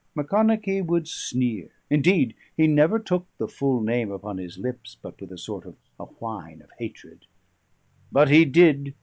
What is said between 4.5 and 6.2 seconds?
lips but with a sort of a